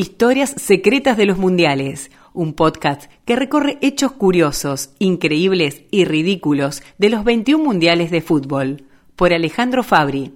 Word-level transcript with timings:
Historias 0.00 0.54
secretas 0.56 1.18
de 1.18 1.26
los 1.26 1.36
mundiales, 1.36 2.10
un 2.32 2.54
podcast 2.54 3.10
que 3.26 3.36
recorre 3.36 3.76
hechos 3.82 4.12
curiosos, 4.12 4.94
increíbles 4.98 5.82
y 5.90 6.06
ridículos 6.06 6.82
de 6.96 7.10
los 7.10 7.22
21 7.22 7.62
mundiales 7.62 8.10
de 8.10 8.22
fútbol, 8.22 8.84
por 9.14 9.34
Alejandro 9.34 9.82
Fabri. 9.82 10.32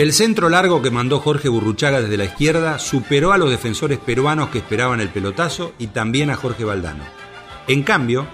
El 0.00 0.12
centro 0.12 0.48
largo 0.48 0.82
que 0.82 0.90
mandó 0.90 1.20
Jorge 1.20 1.48
Burruchaga 1.48 2.02
desde 2.02 2.16
la 2.16 2.24
izquierda 2.24 2.80
superó 2.80 3.30
a 3.30 3.38
los 3.38 3.50
defensores 3.50 4.00
peruanos 4.00 4.48
que 4.48 4.58
esperaban 4.58 4.98
el 4.98 5.10
pelotazo 5.10 5.72
y 5.78 5.86
también 5.86 6.30
a 6.30 6.34
Jorge 6.34 6.64
Valdano. 6.64 7.04
En 7.68 7.84
cambio, 7.84 8.26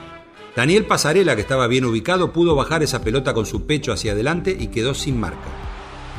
Daniel 0.54 0.84
Pasarela, 0.84 1.34
que 1.34 1.40
estaba 1.40 1.66
bien 1.66 1.86
ubicado, 1.86 2.32
pudo 2.32 2.54
bajar 2.54 2.82
esa 2.82 3.02
pelota 3.02 3.32
con 3.32 3.46
su 3.46 3.66
pecho 3.66 3.90
hacia 3.90 4.12
adelante 4.12 4.54
y 4.58 4.66
quedó 4.66 4.92
sin 4.92 5.18
marca. 5.18 5.48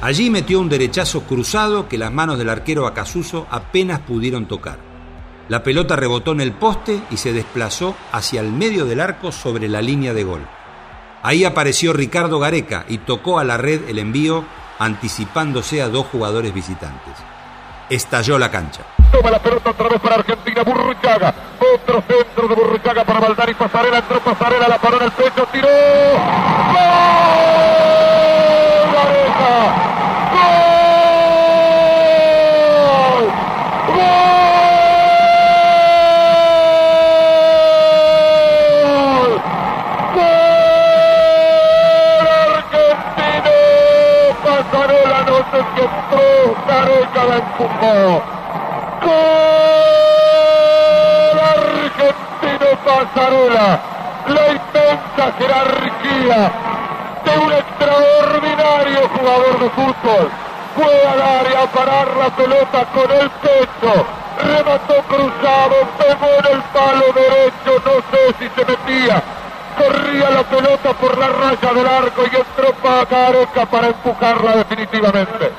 Allí 0.01 0.31
metió 0.31 0.59
un 0.59 0.69
derechazo 0.69 1.21
cruzado 1.21 1.87
que 1.87 1.99
las 1.99 2.11
manos 2.11 2.39
del 2.39 2.49
arquero 2.49 2.87
Acasuso 2.87 3.45
apenas 3.51 3.99
pudieron 3.99 4.47
tocar. 4.47 4.79
La 5.49 5.61
pelota 5.61 5.95
rebotó 5.95 6.31
en 6.31 6.41
el 6.41 6.51
poste 6.51 6.99
y 7.11 7.17
se 7.17 7.31
desplazó 7.31 7.95
hacia 8.11 8.41
el 8.41 8.51
medio 8.51 8.85
del 8.85 9.01
arco 9.01 9.31
sobre 9.31 9.69
la 9.69 9.81
línea 9.81 10.13
de 10.13 10.23
gol. 10.23 10.41
Ahí 11.21 11.45
apareció 11.45 11.93
Ricardo 11.93 12.39
Gareca 12.39 12.85
y 12.89 12.97
tocó 12.97 13.39
a 13.39 13.43
la 13.43 13.57
red 13.57 13.87
el 13.87 13.99
envío 13.99 14.43
anticipándose 14.79 15.81
a 15.81 15.89
dos 15.89 16.07
jugadores 16.07 16.53
visitantes. 16.53 17.13
Estalló 17.89 18.39
la 18.39 18.49
cancha. 18.49 18.81
Toma 19.11 19.29
la 19.29 19.41
pelota 19.41 19.69
otra 19.69 19.89
vez 19.89 20.01
para 20.01 20.15
Argentina. 20.15 20.63
Otro 21.73 22.03
centro 22.07 22.47
de 22.47 22.53
Burruchaga 22.53 23.03
para 23.03 23.19
Valdar 23.19 23.49
y 23.49 23.55
Pasarela. 23.55 23.97
Entró 23.97 24.19
Pasarela, 24.19 24.67
la 24.67 24.77
paró 24.77 24.97
en 24.97 25.03
el 25.05 25.11
tiró. 25.11 25.67
¡Gol! 26.71 26.83
¡Gol! 28.93 29.23
¡Gol! 40.13 40.41
Pasarela 44.43 45.19
no 45.23 45.37
se 45.49 45.57
encontró, 45.57 46.27
Gareca 46.67 47.23
la 47.23 47.35
empujó. 47.37 48.21
¡Gol! 49.01 49.52
Pasarela, 52.83 53.79
la 54.27 54.47
inmensa 54.47 55.31
jerarquía 55.37 56.51
de 57.23 57.37
un 57.39 57.51
extraordinario 57.51 59.09
jugador 59.09 59.59
de 59.59 59.69
fútbol. 59.69 60.29
Fue 60.75 61.07
al 61.07 61.21
área 61.21 61.63
a 61.63 61.67
parar 61.67 62.07
la 62.17 62.29
pelota 62.35 62.85
con 62.93 63.11
el 63.11 63.29
pecho, 63.29 64.05
remató 64.41 64.95
cruzado, 65.07 65.75
pegó 65.97 66.27
en 66.39 66.55
el 66.55 66.61
palo 66.73 67.05
derecho, 67.13 67.71
no 67.85 67.95
sé 68.11 68.35
si 68.39 68.49
se 68.49 68.65
metía, 68.65 69.23
corría 69.77 70.29
la 70.31 70.43
pelota 70.43 70.93
por 70.93 71.17
la 71.17 71.27
raya 71.27 71.73
del 71.73 71.87
arco 71.87 72.23
y 72.23 72.35
entró 72.35 72.73
para 72.81 73.05
Gareca 73.05 73.65
para 73.67 73.87
empujarla 73.87 74.55
definitivamente. 74.57 75.51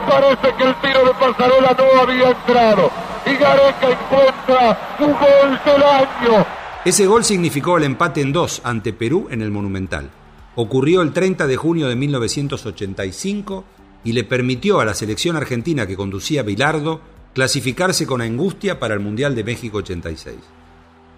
Parece 0.00 0.54
que 0.56 0.64
el 0.64 0.74
tiro 0.80 1.04
de 1.04 1.14
Pasarela 1.14 1.76
no 1.78 2.00
había 2.00 2.30
entrado 2.30 2.90
y 3.26 3.34
Gareca 3.36 3.90
encuentra 3.90 4.96
su 4.98 5.06
gol 5.06 5.60
del 5.64 5.82
año. 5.82 6.46
Ese 6.84 7.06
gol 7.06 7.24
significó 7.24 7.78
el 7.78 7.84
empate 7.84 8.20
en 8.20 8.32
dos 8.32 8.60
ante 8.64 8.92
Perú 8.92 9.28
en 9.30 9.42
el 9.42 9.50
Monumental. 9.50 10.10
Ocurrió 10.56 11.02
el 11.02 11.12
30 11.12 11.46
de 11.46 11.56
junio 11.56 11.88
de 11.88 11.96
1985 11.96 13.64
y 14.04 14.12
le 14.12 14.24
permitió 14.24 14.80
a 14.80 14.84
la 14.84 14.94
selección 14.94 15.36
argentina 15.36 15.86
que 15.86 15.96
conducía 15.96 16.42
Bilardo 16.42 17.00
clasificarse 17.32 18.06
con 18.06 18.20
angustia 18.20 18.78
para 18.78 18.94
el 18.94 19.00
Mundial 19.00 19.34
de 19.34 19.44
México 19.44 19.78
86 19.78 20.36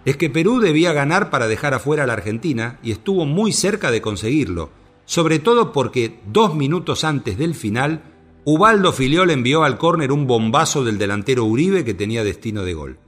es 0.06 0.16
que 0.16 0.30
Perú 0.30 0.60
debía 0.60 0.92
ganar 0.92 1.30
para 1.30 1.48
dejar 1.48 1.74
afuera 1.74 2.04
a 2.04 2.06
la 2.06 2.12
Argentina 2.12 2.78
y 2.80 2.92
estuvo 2.92 3.26
muy 3.26 3.52
cerca 3.52 3.90
de 3.90 4.00
conseguirlo, 4.00 4.70
sobre 5.04 5.40
todo 5.40 5.72
porque 5.72 6.20
dos 6.32 6.54
minutos 6.54 7.02
antes 7.02 7.36
del 7.36 7.56
final, 7.56 8.02
Ubaldo 8.48 8.92
Filiol 8.92 9.32
envió 9.32 9.64
al 9.64 9.76
córner 9.76 10.12
un 10.12 10.28
bombazo 10.28 10.84
del 10.84 10.98
delantero 10.98 11.44
Uribe 11.44 11.84
que 11.84 11.94
tenía 11.94 12.22
destino 12.22 12.62
de 12.62 12.74
gol. 12.74 13.00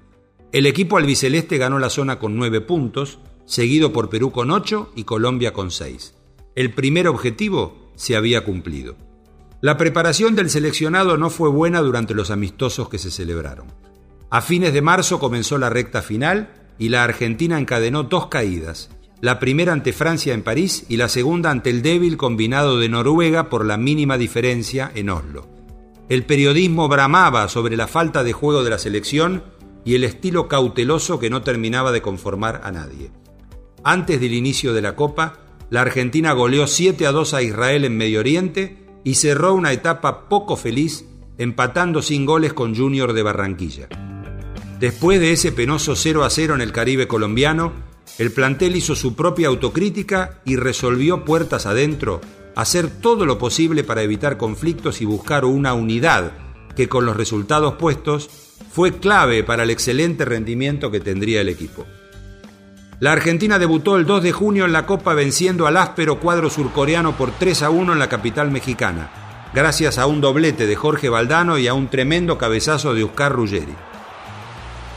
El 0.51 0.67
equipo 0.67 0.97
albiceleste 0.97 1.59
ganó 1.59 1.79
la 1.79 1.91
zona 1.91 2.19
con 2.19 2.35
nueve 2.35 2.61
puntos, 2.61 3.21
seguido 3.45 3.93
por 3.93 4.11
Perú 4.11 4.33
con 4.33 4.51
ocho 4.51 4.91
y 4.97 5.05
Colombia 5.05 5.53
con 5.53 5.71
seis. 5.71 6.17
El 6.57 6.75
primer 6.75 7.07
objetivo 7.07 7.93
se 7.95 8.17
había 8.17 8.43
cumplido. 8.43 8.97
La 9.61 9.77
preparación 9.77 10.35
del 10.35 10.51
seleccionado 10.51 11.17
no 11.17 11.31
fue 11.31 11.51
buena 11.51 11.83
durante 11.83 12.15
los 12.15 12.33
amistosos 12.33 12.89
que 12.89 12.99
se 12.99 13.13
celebraron. 13.13 13.69
A 14.31 14.41
fines 14.41 14.73
de 14.73 14.83
marzo 14.83 15.21
comenzó 15.21 15.57
la 15.57 15.71
recta 15.71 16.03
final 16.03 16.53
y 16.81 16.89
la 16.89 17.05
Argentina 17.05 17.61
encadenó 17.61 18.03
dos 18.03 18.27
caídas, 18.27 18.91
la 19.21 19.39
primera 19.39 19.73
ante 19.73 19.93
Francia 19.93 20.33
en 20.33 20.43
París 20.43 20.85
y 20.89 20.97
la 20.97 21.09
segunda 21.09 21.51
ante 21.51 21.71
el 21.71 21.83
débil 21.83 22.17
combinado 22.17 22.79
de 22.79 22.89
Noruega 22.89 23.49
por 23.49 23.65
la 23.65 23.77
mínima 23.77 24.17
diferencia 24.17 24.93
en 24.95 25.11
Oslo. 25.11 25.49
El 26.09 26.25
periodismo 26.25 26.89
bramaba 26.89 27.49
sobre 27.49 27.77
la 27.77 27.89
falta 27.89 28.23
de 28.23 28.33
juego 28.33 28.63
de 28.63 28.71
la 28.71 28.79
selección 28.79 29.43
y 29.85 29.95
el 29.95 30.05
estilo 30.05 30.49
cauteloso 30.49 31.19
que 31.19 31.31
no 31.31 31.43
terminaba 31.43 31.93
de 31.93 32.03
conformar 32.03 32.61
a 32.65 32.71
nadie. 32.71 33.11
Antes 33.85 34.21
del 34.21 34.35
inicio 34.35 34.73
de 34.73 34.83
la 34.83 34.95
Copa, 34.95 35.41
la 35.71 35.83
Argentina 35.83 36.33
goleó 36.33 36.67
7 36.67 37.07
a 37.07 37.13
2 37.13 37.35
a 37.35 37.43
Israel 37.43 37.85
en 37.85 37.97
Medio 37.97 38.21
Oriente 38.21 38.87
y 39.05 39.15
cerró 39.15 39.55
una 39.55 39.73
etapa 39.73 40.29
poco 40.29 40.57
feliz 40.57 41.05
empatando 41.39 42.03
sin 42.03 42.27
goles 42.27 42.53
con 42.53 42.75
Junior 42.75 43.13
de 43.13 43.23
Barranquilla. 43.23 43.89
Después 44.81 45.21
de 45.21 45.33
ese 45.33 45.53
penoso 45.53 45.97
0 45.97 46.25
a 46.25 46.31
0 46.31 46.55
en 46.55 46.61
el 46.61 46.73
Caribe 46.73 47.09
colombiano, 47.09 47.73
el 48.19 48.33
plantel 48.33 48.75
hizo 48.75 48.97
su 48.97 49.15
propia 49.15 49.49
autocrítica 49.49 50.41
y 50.45 50.57
resolvió 50.57 51.25
puertas 51.25 51.67
adentro 51.67 52.21
hacer 52.57 52.91
todo 52.91 53.25
lo 53.25 53.39
posible 53.39 53.85
para 53.85 54.03
evitar 54.03 54.37
conflictos 54.37 55.01
y 55.01 55.05
buscar 55.05 55.45
una 55.45 55.75
unidad 55.75 56.33
que 56.75 56.89
con 56.89 57.07
los 57.07 57.17
resultados 57.17 57.75
puestos 57.75 58.29
fue 58.73 58.99
clave 58.99 59.45
para 59.45 59.63
el 59.63 59.71
excelente 59.71 60.25
rendimiento 60.25 60.91
que 60.91 60.99
tendría 60.99 61.41
el 61.41 61.49
equipo. 61.49 61.87
La 62.99 63.13
Argentina 63.13 63.61
debutó 63.61 63.97
el 63.97 64.07
2 64.07 64.25
de 64.25 64.33
junio 64.33 64.65
en 64.65 64.73
la 64.73 64.85
Copa 64.85 65.15
venciendo 65.15 65.69
al 65.69 65.77
áspero 65.77 66.19
cuadro 66.19 66.51
surcoreano 66.51 67.17
por 67.17 67.31
3 67.31 67.63
a 67.63 67.71
1 67.71 67.93
en 67.93 67.99
la 68.01 68.09
capital 68.09 68.51
mexicana, 68.51 69.51
gracias 69.55 69.99
a 69.99 70.07
un 70.07 70.21
doblete 70.21 70.67
de 70.67 70.75
Jorge 70.75 71.09
Valdano 71.09 71.59
y 71.59 71.69
a 71.69 71.75
un 71.75 71.87
tremendo 71.89 72.39
cabezazo 72.39 72.95
de 72.95 73.05
Oscar 73.05 73.33
Ruggeri. 73.33 73.75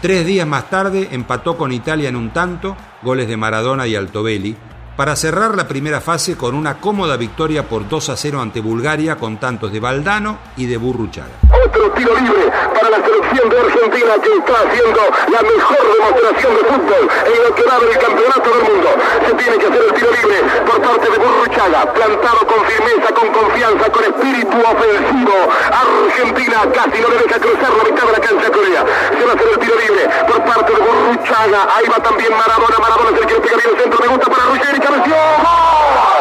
Tres 0.02 0.26
días 0.26 0.48
más 0.48 0.68
tarde 0.68 1.10
empató 1.12 1.58
con 1.58 1.72
Italia 1.72 2.10
en 2.10 2.16
un 2.16 2.32
tanto, 2.32 2.76
goles 3.04 3.28
de 3.28 3.38
Maradona 3.38 3.86
y 3.86 3.96
Altobelli, 3.96 4.56
para 4.98 5.16
cerrar 5.16 5.56
la 5.56 5.68
primera 5.68 6.02
fase 6.02 6.36
con 6.36 6.56
una 6.56 6.80
cómoda 6.80 7.18
victoria 7.18 7.70
por 7.70 7.88
2 7.88 8.10
a 8.10 8.18
0 8.18 8.42
ante 8.42 8.62
Bulgaria 8.62 9.18
con 9.18 9.38
tantos 9.38 9.72
de 9.72 9.80
Valdano 9.80 10.40
y 10.58 10.66
de 10.66 10.78
Burruchaga. 10.78 11.30
Otro 11.72 11.90
tiro 11.92 12.14
libre 12.20 12.52
para 12.76 12.90
la 12.90 13.00
selección 13.00 13.48
de 13.48 13.60
Argentina 13.60 14.12
que 14.22 14.32
está 14.44 14.56
haciendo 14.60 15.02
la 15.32 15.42
mejor 15.42 15.84
demostración 15.88 16.52
de 16.52 16.64
fútbol 16.68 17.04
en 17.32 17.44
lo 17.48 17.56
que 17.56 17.64
va 17.64 17.80
del 17.80 17.98
campeonato 17.98 18.50
del 18.52 18.64
mundo. 18.68 18.90
Se 19.26 19.34
tiene 19.36 19.58
que 19.58 19.68
hacer 19.68 19.82
el 19.88 19.94
tiro 19.94 20.12
libre 20.12 20.38
por 20.68 20.82
parte 20.82 21.10
de 21.10 21.18
Burruchaga, 21.18 21.94
plantado 21.94 22.40
con 22.44 22.60
firmeza, 22.66 23.14
con 23.16 23.28
confianza, 23.32 23.90
con 23.90 24.04
espíritu 24.04 24.58
ofensivo. 24.60 25.38
Argentina 25.72 26.60
casi 26.76 26.98
no 27.00 27.08
le 27.08 27.18
deja 27.24 27.40
cruzar 27.40 27.72
la 27.72 27.84
mitad 27.88 28.04
de 28.04 28.12
la 28.12 28.20
cancha 28.20 28.52
Corea. 28.52 28.84
Se 29.16 29.24
va 29.24 29.32
a 29.32 29.36
hacer 29.36 29.48
el 29.48 29.60
tiro 29.60 29.76
libre 29.80 30.04
por 30.28 30.44
parte 30.44 30.74
de 30.76 30.80
Burruchaga. 30.84 31.62
Ahí 31.72 31.88
va 31.88 32.04
también 32.04 32.32
Maradona. 32.36 32.80
Maradona 32.84 33.10
es 33.16 33.22
el 33.22 33.28
que 33.28 33.36
pega 33.40 33.56
bien 33.56 33.70
el 33.72 33.80
centro. 33.80 34.00
Me 34.02 34.08
gusta 34.12 34.28
para 34.28 34.44
Ruggeri. 34.44 34.80
Cabeció. 34.82 35.16
Argentina 35.16 36.21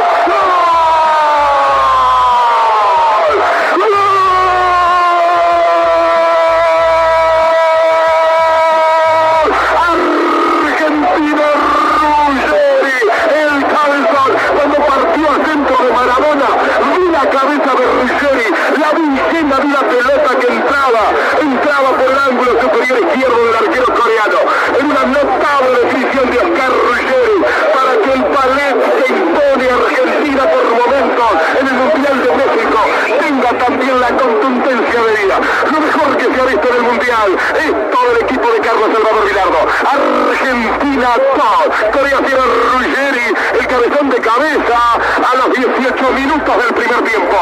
minutos 46.21 46.55
del 46.57 46.75
primer 46.75 47.05
tiempo. 47.05 47.37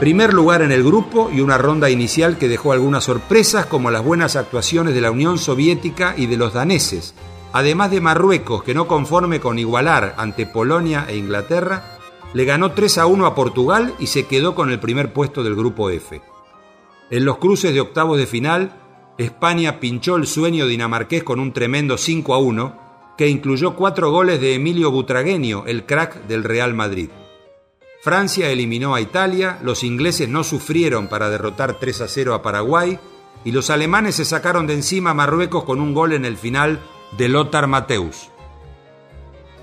Primer 0.00 0.32
lugar 0.32 0.62
en 0.62 0.72
el 0.72 0.82
grupo 0.82 1.30
y 1.32 1.40
una 1.40 1.58
ronda 1.58 1.90
inicial 1.90 2.38
que 2.38 2.48
dejó 2.48 2.72
algunas 2.72 3.04
sorpresas 3.04 3.66
como 3.66 3.90
las 3.90 4.02
buenas 4.02 4.34
actuaciones 4.34 4.94
de 4.94 5.00
la 5.00 5.10
Unión 5.10 5.38
Soviética 5.38 6.14
y 6.16 6.26
de 6.26 6.36
los 6.36 6.54
daneses, 6.54 7.14
además 7.52 7.90
de 7.90 8.00
Marruecos 8.00 8.64
que 8.64 8.74
no 8.74 8.88
conforme 8.88 9.40
con 9.40 9.58
igualar 9.58 10.14
ante 10.16 10.46
Polonia 10.46 11.04
e 11.08 11.16
Inglaterra, 11.16 11.98
le 12.32 12.44
ganó 12.44 12.72
3 12.72 12.98
a 12.98 13.06
1 13.06 13.26
a 13.26 13.34
Portugal 13.34 13.94
y 13.98 14.06
se 14.06 14.26
quedó 14.26 14.54
con 14.54 14.70
el 14.70 14.80
primer 14.80 15.12
puesto 15.12 15.44
del 15.44 15.54
grupo 15.54 15.90
F. 15.90 16.20
En 17.10 17.24
los 17.24 17.38
cruces 17.38 17.74
de 17.74 17.80
octavos 17.80 18.18
de 18.18 18.26
final, 18.26 18.79
España 19.20 19.80
pinchó 19.80 20.16
el 20.16 20.26
sueño 20.26 20.66
dinamarqués 20.66 21.22
con 21.22 21.40
un 21.40 21.52
tremendo 21.52 21.98
5 21.98 22.32
a 22.32 22.38
1 22.38 23.14
que 23.18 23.28
incluyó 23.28 23.76
cuatro 23.76 24.10
goles 24.10 24.40
de 24.40 24.54
Emilio 24.54 24.90
Butragueño, 24.90 25.64
el 25.66 25.84
crack 25.84 26.26
del 26.26 26.42
Real 26.42 26.72
Madrid. 26.72 27.10
Francia 28.00 28.48
eliminó 28.48 28.94
a 28.94 29.02
Italia, 29.02 29.58
los 29.62 29.84
ingleses 29.84 30.26
no 30.26 30.42
sufrieron 30.42 31.08
para 31.08 31.28
derrotar 31.28 31.74
3 31.78 32.00
a 32.00 32.08
0 32.08 32.32
a 32.32 32.40
Paraguay 32.40 32.98
y 33.44 33.52
los 33.52 33.68
alemanes 33.68 34.14
se 34.14 34.24
sacaron 34.24 34.66
de 34.66 34.72
encima 34.72 35.10
a 35.10 35.14
Marruecos 35.14 35.64
con 35.64 35.82
un 35.82 35.92
gol 35.92 36.14
en 36.14 36.24
el 36.24 36.38
final 36.38 36.80
de 37.18 37.28
Lothar 37.28 37.66
Mateus. 37.66 38.30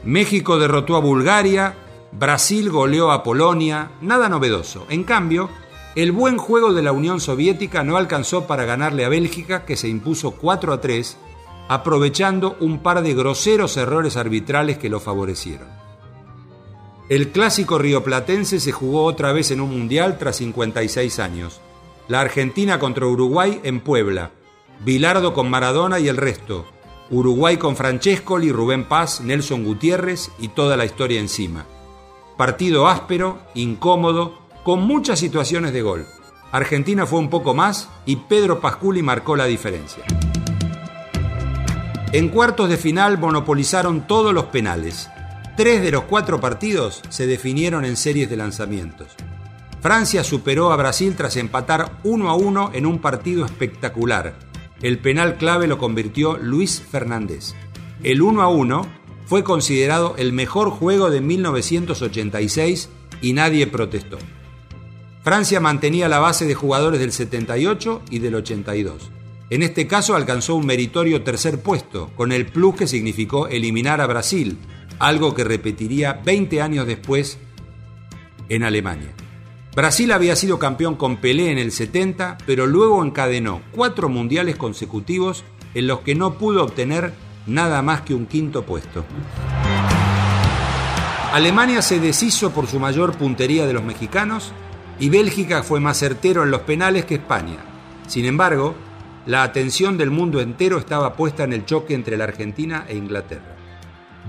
México 0.03 0.59
derrotó 0.59 0.95
a 0.95 0.99
Bulgaria, 0.99 1.73
Brasil 2.11 2.69
goleó 2.69 3.11
a 3.11 3.23
Polonia, 3.23 3.89
nada 4.01 4.29
novedoso. 4.29 4.85
En 4.89 5.03
cambio, 5.03 5.49
el 5.97 6.11
buen 6.11 6.37
juego 6.37 6.75
de 6.75 6.83
la 6.83 6.91
Unión 6.91 7.19
Soviética 7.19 7.83
no 7.83 7.97
alcanzó 7.97 8.45
para 8.45 8.65
ganarle 8.65 9.03
a 9.03 9.09
Bélgica, 9.09 9.65
que 9.65 9.75
se 9.75 9.87
impuso 9.87 10.29
4 10.29 10.71
a 10.71 10.79
3, 10.79 11.17
aprovechando 11.69 12.55
un 12.59 12.83
par 12.83 13.01
de 13.01 13.15
groseros 13.15 13.77
errores 13.77 14.15
arbitrales 14.15 14.77
que 14.77 14.89
lo 14.89 14.99
favorecieron. 14.99 15.67
El 17.09 17.29
clásico 17.29 17.79
rioplatense 17.79 18.59
se 18.59 18.71
jugó 18.71 19.05
otra 19.05 19.31
vez 19.31 19.49
en 19.49 19.59
un 19.59 19.71
mundial 19.71 20.19
tras 20.19 20.35
56 20.35 21.17
años. 21.17 21.61
La 22.07 22.21
Argentina 22.21 22.77
contra 22.77 23.07
Uruguay 23.07 23.59
en 23.63 23.79
Puebla. 23.79 24.29
Bilardo 24.85 25.33
con 25.33 25.49
Maradona 25.49 25.99
y 25.99 26.09
el 26.09 26.17
resto. 26.17 26.67
Uruguay 27.09 27.57
con 27.57 27.75
Francescoli, 27.75 28.51
Rubén 28.51 28.83
Paz, 28.83 29.21
Nelson 29.21 29.63
Gutiérrez 29.63 30.29
y 30.37 30.49
toda 30.49 30.77
la 30.77 30.85
historia 30.85 31.19
encima. 31.19 31.65
Partido 32.37 32.87
áspero, 32.87 33.39
incómodo, 33.55 34.46
con 34.67 34.81
muchas 34.81 35.17
situaciones 35.17 35.71
de 35.71 35.81
gol. 35.81 36.05
Argentina 36.51 37.05
fue 37.05 37.19
un 37.19 37.29
poco 37.29 37.53
más 37.53 37.87
y 38.05 38.17
Pedro 38.17 38.59
Pasculi 38.59 39.01
marcó 39.01 39.37
la 39.37 39.45
diferencia. 39.45 40.03
En 42.11 42.27
cuartos 42.27 42.67
de 42.67 42.75
final 42.75 43.17
monopolizaron 43.17 44.07
todos 44.07 44.33
los 44.33 44.47
penales. 44.47 45.09
Tres 45.55 45.81
de 45.81 45.91
los 45.91 46.03
cuatro 46.03 46.41
partidos 46.41 47.01
se 47.07 47.27
definieron 47.27 47.85
en 47.85 47.95
series 47.95 48.29
de 48.29 48.35
lanzamientos. 48.35 49.07
Francia 49.79 50.21
superó 50.25 50.73
a 50.73 50.75
Brasil 50.75 51.15
tras 51.15 51.37
empatar 51.37 51.99
1 52.03 52.29
a 52.29 52.35
1 52.35 52.71
en 52.73 52.85
un 52.85 52.99
partido 52.99 53.45
espectacular. 53.45 54.37
El 54.81 54.99
penal 54.99 55.37
clave 55.37 55.67
lo 55.67 55.77
convirtió 55.77 56.35
Luis 56.35 56.81
Fernández. 56.81 57.53
El 58.03 58.21
1 58.21 58.41
a 58.41 58.49
1 58.49 58.85
fue 59.27 59.45
considerado 59.45 60.15
el 60.17 60.33
mejor 60.33 60.71
juego 60.71 61.09
de 61.09 61.21
1986 61.21 62.89
y 63.21 63.31
nadie 63.31 63.65
protestó. 63.67 64.17
Francia 65.27 65.59
mantenía 65.59 66.07
la 66.07 66.19
base 66.19 66.45
de 66.45 66.55
jugadores 66.55 67.01
del 67.01 67.11
78 67.11 68.01
y 68.09 68.19
del 68.19 68.35
82. 68.35 69.11
En 69.49 69.61
este 69.61 69.85
caso 69.85 70.15
alcanzó 70.15 70.55
un 70.55 70.65
meritorio 70.65 71.21
tercer 71.21 71.61
puesto, 71.61 72.09
con 72.15 72.31
el 72.31 72.45
plus 72.45 72.77
que 72.77 72.87
significó 72.87 73.49
eliminar 73.49 73.99
a 73.99 74.07
Brasil, 74.07 74.57
algo 74.99 75.35
que 75.35 75.43
repetiría 75.43 76.21
20 76.23 76.61
años 76.61 76.87
después 76.87 77.39
en 78.47 78.63
Alemania. 78.63 79.09
Brasil 79.75 80.13
había 80.13 80.37
sido 80.37 80.59
campeón 80.59 80.95
con 80.95 81.17
Pelé 81.17 81.51
en 81.51 81.57
el 81.57 81.73
70, 81.73 82.37
pero 82.45 82.65
luego 82.65 83.03
encadenó 83.03 83.61
cuatro 83.73 84.07
mundiales 84.07 84.55
consecutivos 84.55 85.43
en 85.73 85.87
los 85.87 85.99
que 85.99 86.15
no 86.15 86.37
pudo 86.37 86.63
obtener 86.63 87.11
nada 87.47 87.81
más 87.81 87.99
que 87.99 88.13
un 88.13 88.27
quinto 88.27 88.63
puesto. 88.63 89.03
Alemania 91.33 91.81
se 91.81 91.99
deshizo 91.99 92.51
por 92.51 92.67
su 92.67 92.79
mayor 92.79 93.17
puntería 93.17 93.67
de 93.67 93.73
los 93.73 93.83
mexicanos 93.83 94.53
y 94.99 95.09
Bélgica 95.09 95.63
fue 95.63 95.79
más 95.79 95.97
certero 95.97 96.43
en 96.43 96.51
los 96.51 96.61
penales 96.61 97.05
que 97.05 97.15
España. 97.15 97.57
Sin 98.07 98.25
embargo, 98.25 98.75
la 99.25 99.43
atención 99.43 99.97
del 99.97 100.09
mundo 100.09 100.41
entero 100.41 100.77
estaba 100.77 101.15
puesta 101.15 101.43
en 101.43 101.53
el 101.53 101.65
choque 101.65 101.93
entre 101.93 102.17
la 102.17 102.23
Argentina 102.23 102.85
e 102.87 102.95
Inglaterra. 102.95 103.55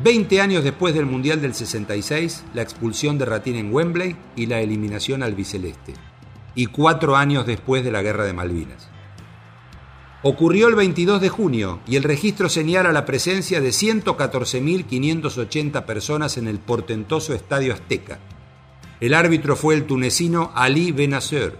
Veinte 0.02 0.40
años 0.40 0.64
después 0.64 0.94
del 0.94 1.06
Mundial 1.06 1.40
del 1.40 1.54
66, 1.54 2.44
la 2.54 2.62
expulsión 2.62 3.18
de 3.18 3.24
Ratín 3.24 3.56
en 3.56 3.72
Wembley 3.72 4.16
y 4.36 4.46
la 4.46 4.60
eliminación 4.60 5.22
al 5.22 5.34
biceleste. 5.34 5.94
Y 6.54 6.66
cuatro 6.66 7.16
años 7.16 7.46
después 7.46 7.84
de 7.84 7.92
la 7.92 8.02
Guerra 8.02 8.24
de 8.24 8.32
Malvinas. 8.32 8.88
Ocurrió 10.22 10.66
el 10.66 10.74
22 10.74 11.20
de 11.20 11.28
junio 11.28 11.78
y 11.86 11.94
el 11.94 12.02
registro 12.02 12.48
señala 12.48 12.92
la 12.92 13.06
presencia 13.06 13.60
de 13.60 13.68
114.580 13.68 15.84
personas 15.84 16.36
en 16.38 16.48
el 16.48 16.58
portentoso 16.58 17.34
Estadio 17.34 17.72
Azteca. 17.72 18.18
El 19.00 19.14
árbitro 19.14 19.54
fue 19.54 19.74
el 19.74 19.84
tunecino 19.84 20.50
Ali 20.54 20.90
Benasser. 20.90 21.56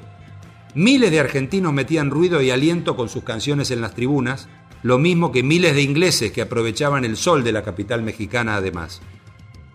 Miles 0.75 1.11
de 1.11 1.21
argentinos 1.21 1.73
metían 1.73 2.11
ruido 2.11 2.43
y 2.43 2.51
aliento 2.51 2.97
con 2.97 3.09
sus 3.09 3.23
canciones 3.23 3.71
en 3.71 3.81
las 3.81 3.95
tribunas, 3.95 4.49
lo 4.83 4.99
mismo 4.99 5.33
que 5.33 5.43
miles 5.43 5.75
de 5.75 5.83
ingleses 5.83 6.33
que 6.33 6.43
aprovechaban 6.43 7.05
el 7.05 7.17
sol 7.17 7.45
de 7.45 7.53
la 7.53 7.63
capital 7.63 8.03
mexicana 8.03 8.57
además. 8.57 9.01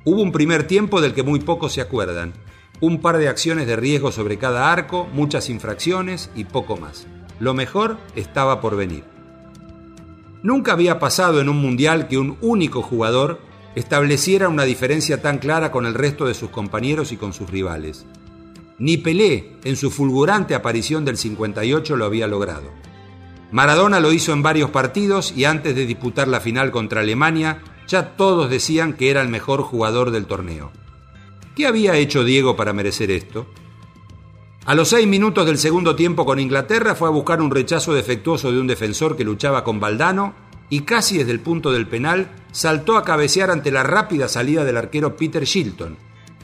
Hubo 0.06 0.22
un 0.22 0.34
primer 0.34 0.68
tiempo 0.68 1.00
del 1.00 1.14
que 1.14 1.24
muy 1.24 1.40
pocos 1.40 1.74
se 1.74 1.82
acuerdan, 1.82 2.34
un 2.82 3.00
par 3.00 3.18
de 3.18 3.30
acciones 3.30 3.66
de 3.66 3.78
riesgo 3.78 4.12
sobre 4.12 4.38
cada 4.38 4.72
arco, 4.72 5.08
muchas 5.14 5.50
infracciones 5.50 6.30
y 6.36 6.44
poco 6.44 6.76
más. 6.76 7.08
Lo 7.40 7.54
mejor 7.54 7.98
estaba 8.16 8.60
por 8.60 8.76
venir. 8.76 9.06
Nunca 10.42 10.74
había 10.74 11.00
pasado 11.00 11.40
en 11.40 11.48
un 11.48 11.62
mundial 11.62 12.10
que 12.10 12.18
un 12.18 12.38
único 12.42 12.82
jugador 12.82 13.40
estableciera 13.76 14.50
una 14.50 14.64
diferencia 14.64 15.22
tan 15.22 15.40
clara 15.40 15.72
con 15.72 15.86
el 15.86 15.94
resto 15.94 16.26
de 16.26 16.34
sus 16.34 16.50
compañeros 16.50 17.12
y 17.12 17.18
con 17.18 17.34
sus 17.34 17.50
rivales. 17.50 18.06
Ni 18.80 18.98
Pelé, 18.98 19.58
en 19.64 19.76
su 19.76 19.92
fulgurante 19.92 20.56
aparición 20.56 21.06
del 21.06 21.18
58, 21.18 21.96
lo 21.96 22.06
había 22.06 22.28
logrado. 22.28 22.72
Maradona 23.52 24.00
lo 24.00 24.12
hizo 24.12 24.34
en 24.34 24.42
varios 24.42 24.72
partidos 24.72 25.34
y 25.36 25.46
antes 25.46 25.76
de 25.76 25.86
disputar 25.86 26.28
la 26.28 26.40
final 26.40 26.72
contra 26.72 27.02
Alemania, 27.02 27.62
ya 27.88 28.16
todos 28.16 28.50
decían 28.50 28.94
que 28.94 29.12
era 29.12 29.22
el 29.22 29.30
mejor 29.30 29.62
jugador 29.62 30.12
del 30.12 30.26
torneo. 30.26 30.72
¿Qué 31.56 31.68
había 31.68 31.96
hecho 31.96 32.24
Diego 32.24 32.56
para 32.56 32.74
merecer 32.74 33.12
esto? 33.12 33.46
A 34.66 34.76
los 34.76 34.90
seis 34.90 35.06
minutos 35.06 35.46
del 35.46 35.58
segundo 35.58 35.96
tiempo 35.96 36.26
con 36.26 36.40
Inglaterra 36.40 36.96
fue 36.96 37.10
a 37.10 37.12
buscar 37.12 37.42
un 37.42 37.52
rechazo 37.52 37.94
defectuoso 37.94 38.52
de 38.52 38.60
un 38.60 38.66
defensor 38.66 39.16
que 39.16 39.24
luchaba 39.24 39.64
con 39.64 39.80
Valdano 39.80 40.34
y 40.74 40.80
casi 40.80 41.20
desde 41.20 41.34
el 41.34 41.40
punto 41.40 41.72
del 41.72 41.86
penal 41.86 42.32
saltó 42.52 42.98
a 42.98 43.04
cabecear 43.04 43.52
ante 43.52 43.70
la 43.70 43.84
rápida 43.84 44.28
salida 44.28 44.64
del 44.64 44.78
arquero 44.78 45.16
Peter 45.16 45.44
Shilton. 45.44 45.98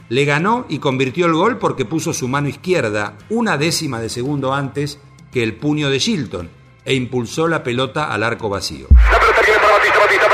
Le 0.08 0.24
ganó 0.24 0.66
y 0.68 0.78
convirtió 0.78 1.26
el 1.26 1.32
gol 1.32 1.58
porque 1.58 1.84
puso 1.84 2.12
su 2.12 2.28
mano 2.28 2.46
izquierda 2.46 3.18
una 3.28 3.58
décima 3.58 4.00
de 4.00 4.08
segundo 4.08 4.54
antes 4.54 5.00
que 5.32 5.42
el 5.42 5.56
puño 5.56 5.90
de 5.90 5.98
Shilton 5.98 6.48
e 6.84 6.94
impulsó 6.94 7.48
la 7.48 7.64
pelota 7.64 8.12
al 8.12 8.22
arco 8.22 8.48
vacío. 8.48 8.86
La 9.10 9.18
pelota 9.18 9.40
viene 9.44 9.58
para 9.58 9.72
Batista, 9.72 9.98
Batista 9.98 10.28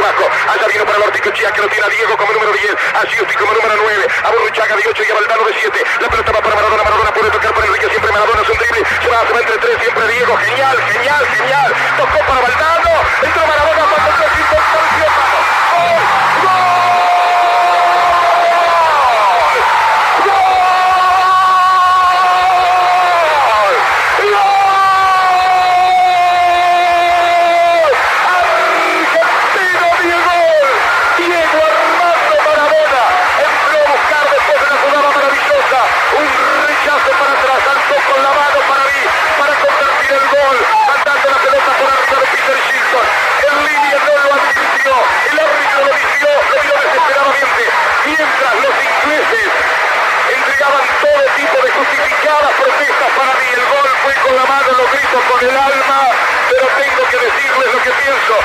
el 0.00 0.02
bajo. 0.02 0.24
Allá 0.50 0.66
vino 0.68 0.84
para 0.84 0.98
Lortico 0.98 1.30
Chia, 1.30 1.52
que 1.52 1.60
lo 1.60 1.68
tiene 1.68 1.84
a 1.84 1.88
Diego 1.88 2.16
como 2.16 2.32
número 2.32 2.52
10, 2.52 2.74
a 2.94 3.06
Giusti 3.06 3.34
como 3.34 3.52
número 3.52 3.74
9, 3.76 4.06
a 4.24 4.30
Borruchaga 4.30 4.76
de 4.76 4.82
8 4.88 5.02
y 5.04 5.10
a 5.10 5.14
Valdano 5.14 5.44
de 5.44 5.54
7. 5.54 5.84
La 6.00 6.08
pelota 6.08 6.32
va 6.32 6.40
para 6.40 6.54
Maradona, 6.54 6.82
Maradona 6.82 7.12
puede 7.12 7.30
tocar 7.30 7.54
para 7.54 7.66
Enrique, 7.66 7.88
siempre 7.90 8.12
Maradona 8.12 8.42
es 8.42 8.48
un 8.48 8.58
drible, 8.58 8.80
se 9.02 9.08
va, 9.08 9.26
se 9.26 9.32
va 9.32 9.40
entre 9.40 9.58
tres, 9.58 9.78
siempre 9.80 10.08
Diego, 10.08 10.36
genial, 10.36 10.76
genial, 10.92 11.26
genial. 11.26 11.74
Tocó 11.96 12.18
para 12.26 12.40
Valdano, 12.40 12.92
entró 13.22 13.46
Maradona, 13.46 13.84
cuando 13.90 14.10
tres, 14.16 14.32
importancia, 14.40 15.08
¡Gol! 16.42 16.89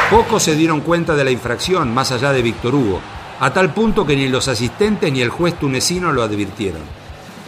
Pocos 0.10 0.44
se 0.44 0.56
dieron 0.56 0.82
cuenta 0.82 1.16
de 1.16 1.24
la 1.24 1.32
infracción, 1.32 1.92
más 1.92 2.12
allá 2.12 2.32
de 2.32 2.44
Víctor 2.44 2.76
Hugo, 2.76 3.02
a 3.40 3.52
tal 3.54 3.74
punto 3.74 4.06
que 4.06 4.16
ni 4.16 4.28
los 4.28 4.48
asistentes 4.48 5.12
ni 5.12 5.22
el 5.22 5.30
juez 5.30 5.58
tunecino 5.58 6.14
lo 6.14 6.22
advirtieron. 6.22 6.82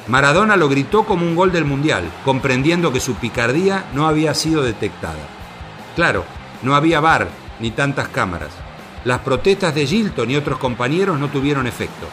Maradona 0.07 0.57
lo 0.57 0.67
gritó 0.67 1.03
como 1.03 1.23
un 1.23 1.35
gol 1.35 1.51
del 1.51 1.65
Mundial, 1.65 2.03
comprendiendo 2.25 2.91
que 2.91 2.99
su 2.99 3.13
picardía 3.13 3.85
no 3.93 4.07
había 4.07 4.33
sido 4.33 4.63
detectada. 4.63 5.27
Claro, 5.95 6.25
no 6.63 6.75
había 6.75 6.99
bar 6.99 7.27
ni 7.59 7.69
tantas 7.69 8.07
cámaras. 8.07 8.49
Las 9.05 9.19
protestas 9.19 9.75
de 9.75 9.85
Gilton 9.85 10.31
y 10.31 10.35
otros 10.35 10.57
compañeros 10.57 11.19
no 11.19 11.29
tuvieron 11.29 11.67
efecto. 11.67 12.07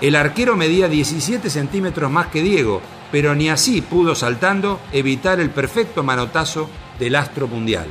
El 0.00 0.16
arquero 0.16 0.56
medía 0.56 0.88
17 0.88 1.48
centímetros 1.48 2.10
más 2.10 2.26
que 2.26 2.42
Diego, 2.42 2.82
pero 3.12 3.36
ni 3.36 3.50
así 3.50 3.82
pudo 3.82 4.16
saltando 4.16 4.80
evitar 4.92 5.38
el 5.38 5.50
perfecto 5.50 6.02
manotazo 6.02 6.68
del 6.98 7.14
astro 7.14 7.46
mundial, 7.46 7.86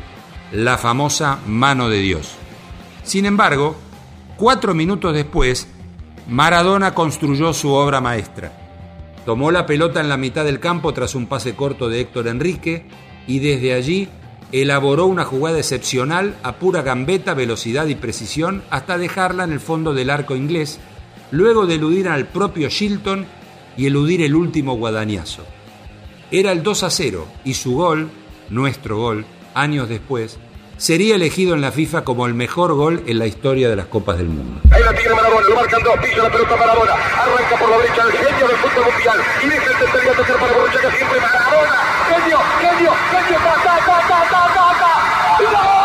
la 0.51 0.77
famosa 0.77 1.39
mano 1.47 1.89
de 1.89 1.99
Dios. 1.99 2.35
Sin 3.03 3.25
embargo, 3.25 3.75
cuatro 4.37 4.73
minutos 4.73 5.13
después, 5.13 5.67
Maradona 6.27 6.93
construyó 6.93 7.53
su 7.53 7.71
obra 7.71 8.01
maestra. 8.01 8.51
Tomó 9.25 9.51
la 9.51 9.65
pelota 9.65 10.01
en 10.01 10.09
la 10.09 10.17
mitad 10.17 10.45
del 10.45 10.59
campo 10.59 10.93
tras 10.93 11.15
un 11.15 11.27
pase 11.27 11.55
corto 11.55 11.89
de 11.89 12.01
Héctor 12.01 12.27
Enrique 12.27 12.85
y 13.27 13.39
desde 13.39 13.73
allí 13.73 14.09
elaboró 14.51 15.05
una 15.07 15.25
jugada 15.25 15.57
excepcional 15.57 16.35
a 16.43 16.57
pura 16.57 16.81
gambeta, 16.81 17.33
velocidad 17.33 17.87
y 17.87 17.95
precisión 17.95 18.63
hasta 18.69 18.97
dejarla 18.97 19.43
en 19.43 19.51
el 19.51 19.59
fondo 19.59 19.93
del 19.93 20.09
arco 20.09 20.35
inglés, 20.35 20.79
luego 21.31 21.65
de 21.65 21.75
eludir 21.75 22.07
al 22.07 22.27
propio 22.27 22.69
Shilton 22.69 23.25
y 23.77 23.87
eludir 23.87 24.21
el 24.21 24.35
último 24.35 24.75
guadañazo. 24.75 25.43
Era 26.31 26.51
el 26.51 26.63
2 26.63 26.83
a 26.83 26.89
0 26.89 27.27
y 27.43 27.53
su 27.55 27.75
gol, 27.75 28.09
nuestro 28.49 28.97
gol, 28.97 29.25
años 29.55 29.89
después, 29.89 30.38
sería 30.77 31.15
elegido 31.15 31.55
en 31.55 31.62
la 31.62 31.71
FIFA 31.71 32.03
como 32.03 32.27
el 32.27 32.33
mejor 32.33 32.74
gol 32.74 33.01
en 33.07 33.17
la 33.17 33.25
historia 33.25 33.69
de 33.69 33.75
las 33.75 33.88
Copas 33.88 34.17
del 34.17 34.27
Mundo. 34.27 34.62
Ahí 34.71 34.83
la 34.83 34.93
tiene 34.93 35.15
Maradona, 35.15 35.47
lo 35.50 35.55
marcan 35.55 35.81
dos, 35.83 35.97
pisa 35.97 36.24
la 36.24 36.29
pelota 36.29 36.55
Maradona, 36.55 36.93
arranca 36.93 37.57
por 37.57 37.69
la 37.69 37.77
derecha 37.77 38.01
el 38.03 38.12
genio 38.12 38.47
del 38.47 38.57
fútbol 38.57 38.93
mundial 38.93 39.17
y 39.41 39.47
deja 39.47 39.71
el 39.71 39.77
tercer 39.77 40.09
a 40.09 40.13
tocar 40.13 40.35
para 40.38 40.53
Borruchaga 40.53 40.91
siempre 40.91 41.19
Maradona, 41.21 41.75
genio, 42.09 42.39
genio, 42.59 42.93
genio, 43.12 43.39
ta, 43.39 43.55
ta, 43.63 43.75
ta, 43.85 44.07
ta, 44.07 44.29
ta, 44.29 44.53
ta, 44.53 45.50
ta. 45.51 45.84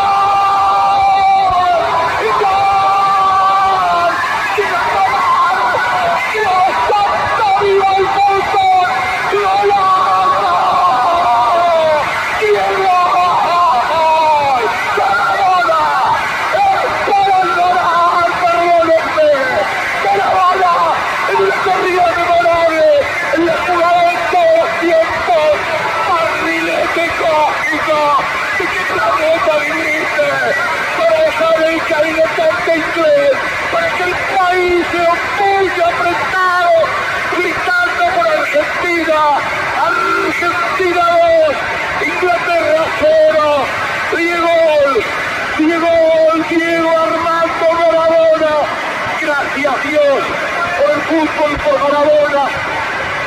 Fútbol, 51.11 51.57
por 51.57 51.79
Maradona, 51.81 52.47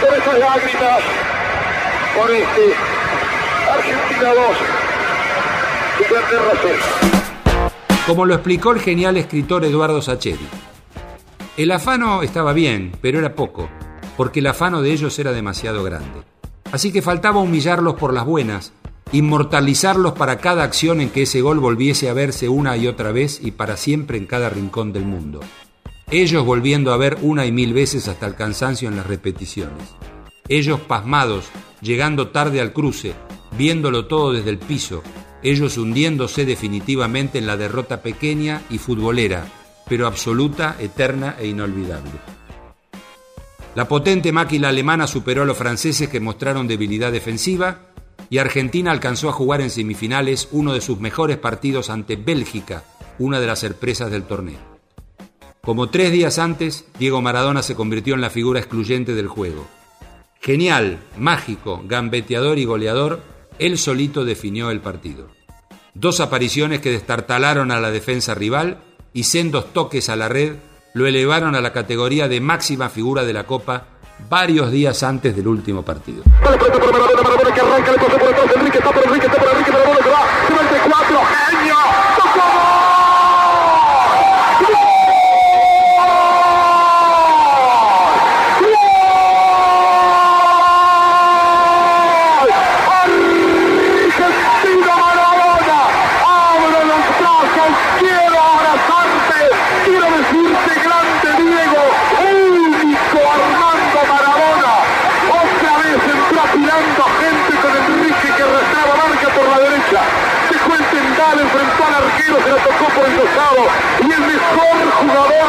por 0.00 0.18
esas 0.18 0.38
lágrimas, 0.38 1.02
por 2.16 2.30
este 2.30 2.74
Argentina 3.70 4.34
2, 4.34 4.46
Inglaterra 6.00 6.52
0. 6.62 6.74
Como 8.06 8.24
lo 8.24 8.34
explicó 8.34 8.72
el 8.72 8.80
genial 8.80 9.16
escritor 9.16 9.64
Eduardo 9.64 10.00
Sacheri. 10.00 10.48
El 11.56 11.70
afano 11.72 12.22
estaba 12.22 12.52
bien, 12.52 12.92
pero 13.00 13.18
era 13.18 13.34
poco, 13.34 13.68
porque 14.16 14.40
el 14.40 14.46
afano 14.46 14.80
de 14.82 14.92
ellos 14.92 15.18
era 15.18 15.32
demasiado 15.32 15.84
grande. 15.84 16.22
Así 16.72 16.90
que 16.90 17.02
faltaba 17.02 17.40
humillarlos 17.40 17.94
por 17.94 18.12
las 18.12 18.24
buenas, 18.24 18.72
inmortalizarlos 19.12 20.14
para 20.14 20.38
cada 20.38 20.64
acción 20.64 21.00
en 21.00 21.10
que 21.10 21.22
ese 21.22 21.40
gol 21.40 21.60
volviese 21.60 22.08
a 22.08 22.14
verse 22.14 22.48
una 22.48 22.76
y 22.76 22.86
otra 22.86 23.12
vez 23.12 23.40
y 23.42 23.52
para 23.52 23.76
siempre 23.76 24.18
en 24.18 24.26
cada 24.26 24.48
rincón 24.48 24.92
del 24.92 25.04
mundo. 25.04 25.40
Ellos 26.10 26.44
volviendo 26.44 26.92
a 26.92 26.96
ver 26.96 27.18
una 27.22 27.46
y 27.46 27.52
mil 27.52 27.72
veces 27.72 28.08
hasta 28.08 28.26
el 28.26 28.34
cansancio 28.34 28.88
en 28.88 28.96
las 28.96 29.06
repeticiones. 29.06 29.88
Ellos 30.48 30.80
pasmados, 30.80 31.46
llegando 31.80 32.28
tarde 32.28 32.60
al 32.60 32.72
cruce, 32.72 33.14
viéndolo 33.56 34.06
todo 34.06 34.32
desde 34.32 34.50
el 34.50 34.58
piso, 34.58 35.02
ellos 35.42 35.78
hundiéndose 35.78 36.44
definitivamente 36.44 37.38
en 37.38 37.46
la 37.46 37.56
derrota 37.56 38.02
pequeña 38.02 38.62
y 38.70 38.78
futbolera, 38.78 39.46
pero 39.88 40.06
absoluta, 40.06 40.76
eterna 40.78 41.36
e 41.38 41.46
inolvidable. 41.46 42.12
La 43.74 43.88
potente 43.88 44.30
máquina 44.32 44.68
alemana 44.68 45.06
superó 45.06 45.42
a 45.42 45.46
los 45.46 45.56
franceses 45.56 46.08
que 46.08 46.20
mostraron 46.20 46.68
debilidad 46.68 47.12
defensiva 47.12 47.80
y 48.30 48.38
Argentina 48.38 48.90
alcanzó 48.90 49.28
a 49.28 49.32
jugar 49.32 49.60
en 49.60 49.70
semifinales 49.70 50.48
uno 50.52 50.72
de 50.72 50.80
sus 50.80 51.00
mejores 51.00 51.38
partidos 51.38 51.90
ante 51.90 52.16
Bélgica, 52.16 52.84
una 53.18 53.40
de 53.40 53.46
las 53.46 53.60
sorpresas 53.60 54.10
del 54.10 54.24
torneo. 54.24 54.73
Como 55.64 55.88
tres 55.88 56.12
días 56.12 56.38
antes, 56.38 56.84
Diego 56.98 57.22
Maradona 57.22 57.62
se 57.62 57.74
convirtió 57.74 58.14
en 58.14 58.20
la 58.20 58.28
figura 58.28 58.60
excluyente 58.60 59.14
del 59.14 59.28
juego. 59.28 59.66
Genial, 60.38 60.98
mágico, 61.16 61.82
gambeteador 61.86 62.58
y 62.58 62.66
goleador, 62.66 63.22
él 63.58 63.78
solito 63.78 64.26
definió 64.26 64.70
el 64.70 64.80
partido. 64.80 65.28
Dos 65.94 66.20
apariciones 66.20 66.80
que 66.80 66.90
destartalaron 66.90 67.70
a 67.70 67.80
la 67.80 67.90
defensa 67.90 68.34
rival 68.34 68.82
y 69.14 69.24
sendos 69.24 69.72
toques 69.72 70.10
a 70.10 70.16
la 70.16 70.28
red 70.28 70.56
lo 70.92 71.06
elevaron 71.06 71.54
a 71.54 71.62
la 71.62 71.72
categoría 71.72 72.28
de 72.28 72.40
máxima 72.40 72.90
figura 72.90 73.24
de 73.24 73.32
la 73.32 73.44
Copa 73.44 73.86
varios 74.28 74.70
días 74.70 75.02
antes 75.02 75.34
del 75.34 75.48
último 75.48 75.82
partido. 75.82 76.22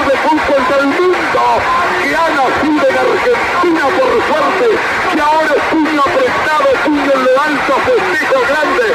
De 0.06 0.16
fútbol 0.18 0.62
del 0.70 0.86
que 2.06 2.16
ha 2.16 2.30
nacido 2.30 2.86
en 2.90 2.98
Argentina 3.06 3.86
por 3.98 4.12
suerte, 4.28 4.68
que 5.14 5.22
ahora 5.22 5.52
es 5.56 5.64
puño 5.74 6.02
apretado, 6.02 6.70
puño 6.86 7.12
en 7.12 7.24
lo 7.26 7.42
alto, 7.42 7.74
festejo 7.86 8.40
grande. 8.50 8.86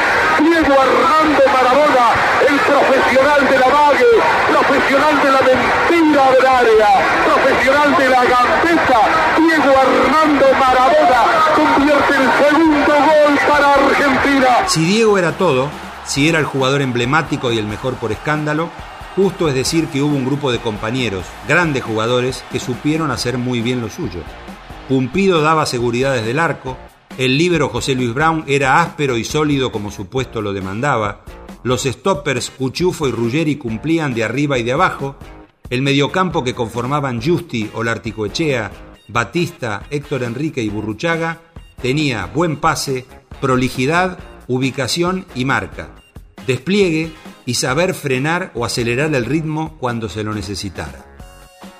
Diego 0.41 0.75
Armando 0.81 1.43
Maradona, 1.53 2.07
el 2.49 2.59
profesional 2.61 3.49
de 3.51 3.59
la 3.59 3.69
vague, 3.69 4.13
profesional 4.51 5.23
de 5.23 5.31
la 5.31 5.41
mentira 5.51 6.31
del 6.31 6.47
área, 6.47 6.91
profesional 7.27 7.97
de 7.97 8.09
la 8.09 8.25
gambeta. 8.25 9.01
Diego 9.39 9.73
Armando 9.87 10.47
Maradona 10.61 11.23
convierte 11.57 12.15
el 12.15 12.29
segundo 12.47 12.95
gol 12.95 13.39
para 13.49 13.75
Argentina. 13.75 14.69
Si 14.69 14.85
Diego 14.85 15.19
era 15.19 15.33
todo, 15.33 15.69
si 16.05 16.29
era 16.29 16.39
el 16.39 16.45
jugador 16.45 16.83
emblemático 16.83 17.51
y 17.51 17.59
el 17.59 17.67
mejor 17.67 17.95
por 17.95 18.13
escándalo, 18.13 18.71
justo 19.17 19.49
es 19.49 19.55
decir 19.55 19.87
que 19.87 20.03
hubo 20.03 20.15
un 20.15 20.25
grupo 20.25 20.53
de 20.53 20.59
compañeros, 20.59 21.25
grandes 21.49 21.83
jugadores, 21.83 22.45
que 22.51 22.61
supieron 22.61 23.11
hacer 23.11 23.39
muy 23.39 23.61
bien 23.61 23.81
lo 23.81 23.91
suyo. 23.91 24.21
Pumpido 24.89 25.41
daba 25.41 25.67
seguridad 25.67 26.15
desde 26.15 26.33
el 26.33 26.39
arco, 26.39 26.77
el 27.19 27.37
líbero 27.37 27.69
José 27.69 27.95
Luis 27.95 28.15
Brown 28.15 28.45
era 28.47 28.81
áspero 28.81 29.17
y 29.17 29.25
sólido 29.25 29.73
como 29.73 29.91
su 29.91 30.07
puesto 30.07 30.43
lo 30.43 30.53
demandaba, 30.53 31.25
los 31.63 31.83
stoppers 31.83 32.51
Cuchufo 32.51 33.07
y 33.07 33.11
Ruggeri 33.11 33.57
cumplían 33.57 34.15
de 34.15 34.25
arriba 34.25 34.59
y 34.59 34.63
de 34.63 34.73
abajo, 34.73 35.17
el 35.69 35.83
mediocampo 35.83 36.43
que 36.43 36.55
conformaban 36.55 37.21
Justi 37.21 37.71
o 37.75 37.83
Larticoechea, 37.83 38.71
Batista, 39.09 39.83
Héctor 39.91 40.23
Enrique 40.23 40.63
y 40.63 40.69
Burruchaga 40.69 41.41
tenía 41.81 42.27
buen 42.27 42.57
pase, 42.57 43.07
prolijidad, 43.41 44.19
ubicación 44.49 45.27
y 45.35 45.45
marca, 45.45 45.91
despliegue 46.47 47.13
y 47.51 47.55
saber 47.55 47.95
frenar 47.95 48.53
o 48.55 48.65
acelerar 48.65 49.13
el 49.13 49.25
ritmo 49.25 49.77
cuando 49.81 50.09
se 50.09 50.23
lo 50.23 50.33
necesitara. 50.33 51.05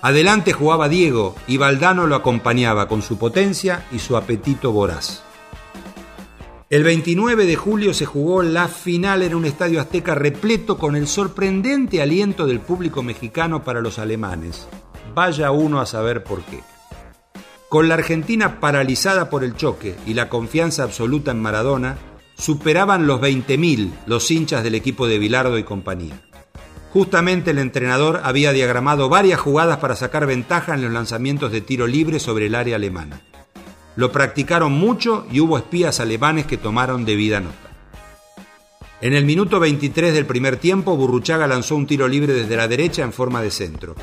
Adelante 0.03 0.53
jugaba 0.53 0.89
Diego 0.89 1.37
y 1.47 1.59
Valdano 1.59 2.09
lo 2.09 2.17
acompañaba 2.17 2.89
con 2.89 3.03
su 3.03 3.19
potencia 3.19 3.87
y 3.93 4.01
su 4.01 4.17
apetito 4.17 4.73
voraz. 4.73 5.23
El 6.71 6.83
29 6.83 7.47
de 7.47 7.55
julio 7.55 7.95
se 7.95 8.05
jugó 8.05 8.43
la 8.43 8.67
final 8.67 9.23
en 9.23 9.33
un 9.33 9.45
estadio 9.45 9.81
azteca 9.81 10.17
repleto 10.17 10.77
con 10.77 10.97
el 10.97 11.07
sorprendente 11.07 12.03
aliento 12.03 12.49
del 12.49 12.59
público 12.59 13.05
mexicano 13.05 13.63
para 13.63 13.81
los 13.81 14.01
alemanes. 14.01 14.67
Vaya 15.15 15.53
uno 15.53 15.81
a 15.81 15.87
saber 15.87 16.25
por 16.25 16.43
qué. 16.43 16.65
Con 17.69 17.87
la 17.87 17.95
Argentina 17.95 18.59
paralizada 18.59 19.31
por 19.31 19.45
el 19.45 19.55
choque 19.55 19.95
y 20.05 20.15
la 20.15 20.29
confianza 20.29 20.83
absoluta 20.83 21.31
en 21.31 21.41
Maradona, 21.41 21.97
superaban 22.41 23.07
los 23.07 23.21
20.000 23.21 23.91
los 24.07 24.31
hinchas 24.31 24.65
del 24.65 24.75
equipo 24.75 25.07
de 25.07 25.19
Bilardo 25.19 25.59
y 25.59 25.63
compañía. 25.63 26.21
Justamente 26.93 27.53
el 27.53 27.59
entrenador 27.59 28.21
había 28.25 28.53
diagramado 28.53 29.09
varias 29.09 29.39
jugadas 29.39 29.79
para 29.79 29.95
sacar 29.95 30.27
ventaja 30.27 30.75
en 30.75 30.83
los 30.83 30.91
lanzamientos 30.91 31.53
de 31.53 31.61
tiro 31.61 31.87
libre 31.87 32.19
sobre 32.19 32.47
el 32.47 32.57
área 32.57 32.77
alemana. 32.77 33.21
Lo 33.95 34.11
practicaron 34.11 34.73
mucho 34.73 35.27
y 35.31 35.41
hubo 35.41 35.59
espías 35.59 36.01
alemanes 36.01 36.47
que 36.47 36.57
tomaron 36.57 37.05
debida 37.05 37.41
nota. 37.41 37.71
En 39.03 39.15
el 39.15 39.25
minuto 39.25 39.61
23 39.61 40.13
del 40.13 40.27
primer 40.27 40.57
tiempo, 40.57 40.97
Burruchaga 40.97 41.47
lanzó 41.47 41.77
un 41.77 41.87
tiro 41.87 42.09
libre 42.09 42.33
desde 42.33 42.57
la 42.57 42.69
derecha 42.69 43.03
en 43.03 43.13
forma 43.13 43.41
de 43.41 43.51
centro. 43.51 43.95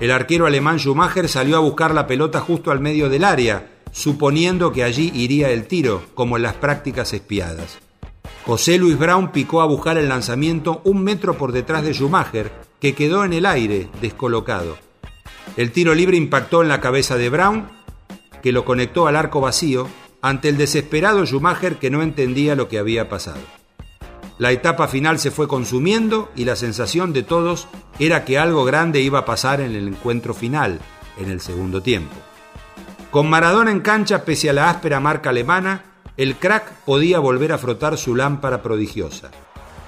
El 0.00 0.10
arquero 0.10 0.46
alemán 0.46 0.78
Schumacher 0.78 1.28
salió 1.28 1.56
a 1.56 1.60
buscar 1.60 1.94
la 1.94 2.06
pelota 2.06 2.40
justo 2.40 2.70
al 2.70 2.80
medio 2.80 3.08
del 3.08 3.24
área, 3.24 3.71
suponiendo 3.92 4.72
que 4.72 4.82
allí 4.82 5.12
iría 5.14 5.50
el 5.50 5.66
tiro, 5.66 6.02
como 6.14 6.36
en 6.36 6.42
las 6.42 6.54
prácticas 6.54 7.12
espiadas. 7.12 7.78
José 8.44 8.78
Luis 8.78 8.98
Brown 8.98 9.30
picó 9.30 9.62
a 9.62 9.66
buscar 9.66 9.98
el 9.98 10.08
lanzamiento 10.08 10.80
un 10.84 11.04
metro 11.04 11.38
por 11.38 11.52
detrás 11.52 11.84
de 11.84 11.92
Schumacher, 11.92 12.50
que 12.80 12.94
quedó 12.94 13.24
en 13.24 13.32
el 13.32 13.46
aire, 13.46 13.88
descolocado. 14.00 14.76
El 15.56 15.70
tiro 15.70 15.94
libre 15.94 16.16
impactó 16.16 16.62
en 16.62 16.68
la 16.68 16.80
cabeza 16.80 17.16
de 17.16 17.28
Brown 17.28 17.68
que 18.42 18.52
lo 18.52 18.64
conectó 18.64 19.06
al 19.06 19.16
arco 19.16 19.40
vacío 19.40 19.86
ante 20.20 20.48
el 20.48 20.56
desesperado 20.56 21.24
Schumacher 21.24 21.76
que 21.76 21.90
no 21.90 22.02
entendía 22.02 22.56
lo 22.56 22.68
que 22.68 22.78
había 22.78 23.08
pasado. 23.08 23.40
La 24.38 24.50
etapa 24.50 24.88
final 24.88 25.18
se 25.18 25.30
fue 25.30 25.46
consumiendo 25.46 26.30
y 26.34 26.44
la 26.44 26.56
sensación 26.56 27.12
de 27.12 27.22
todos 27.22 27.68
era 28.00 28.24
que 28.24 28.38
algo 28.38 28.64
grande 28.64 29.00
iba 29.00 29.20
a 29.20 29.24
pasar 29.24 29.60
en 29.60 29.74
el 29.76 29.86
encuentro 29.86 30.34
final, 30.34 30.80
en 31.18 31.30
el 31.30 31.40
segundo 31.40 31.82
tiempo. 31.82 32.16
Con 33.12 33.28
Maradona 33.28 33.70
en 33.70 33.80
cancha 33.80 34.24
pese 34.24 34.48
a 34.48 34.54
la 34.54 34.70
áspera 34.70 34.98
marca 34.98 35.28
alemana, 35.28 35.82
el 36.16 36.36
crack 36.36 36.72
podía 36.86 37.18
volver 37.18 37.52
a 37.52 37.58
frotar 37.58 37.98
su 37.98 38.16
lámpara 38.16 38.62
prodigiosa. 38.62 39.30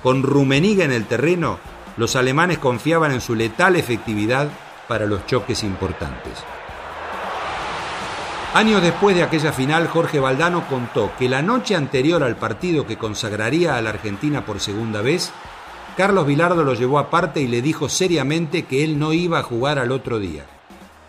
Con 0.02 0.22
Rumeniga 0.22 0.84
en 0.84 0.92
el 0.92 1.06
terreno, 1.06 1.58
los 1.96 2.16
alemanes 2.16 2.58
confiaban 2.58 3.12
en 3.12 3.22
su 3.22 3.34
letal 3.34 3.76
efectividad 3.76 4.48
para 4.88 5.06
los 5.06 5.24
choques 5.24 5.62
importantes. 5.62 6.34
Años 8.52 8.82
después 8.82 9.16
de 9.16 9.22
aquella 9.22 9.54
final, 9.54 9.88
Jorge 9.88 10.20
Valdano 10.20 10.68
contó 10.68 11.10
que 11.18 11.30
la 11.30 11.40
noche 11.40 11.76
anterior 11.76 12.22
al 12.22 12.36
partido 12.36 12.86
que 12.86 12.98
consagraría 12.98 13.78
a 13.78 13.80
la 13.80 13.88
Argentina 13.88 14.44
por 14.44 14.60
segunda 14.60 15.00
vez, 15.00 15.32
Carlos 15.96 16.26
Vilardo 16.26 16.62
lo 16.62 16.74
llevó 16.74 16.98
aparte 16.98 17.40
y 17.40 17.46
le 17.46 17.62
dijo 17.62 17.88
seriamente 17.88 18.66
que 18.66 18.84
él 18.84 18.98
no 18.98 19.14
iba 19.14 19.38
a 19.38 19.42
jugar 19.42 19.78
al 19.78 19.92
otro 19.92 20.18
día. 20.18 20.44